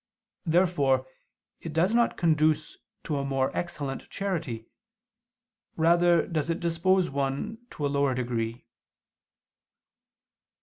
Therefore 0.47 1.05
it 1.59 1.73
does 1.73 1.93
not 1.93 2.17
conduce 2.17 2.75
to 3.03 3.17
a 3.19 3.23
more 3.23 3.55
excellent 3.55 4.09
charity, 4.09 4.65
rather 5.75 6.25
does 6.25 6.49
it 6.49 6.59
dispose 6.59 7.11
one 7.11 7.59
to 7.69 7.85
a 7.85 7.87
lower 7.87 8.15
degree. 8.15 8.65